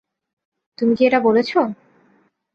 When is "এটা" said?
1.05-1.19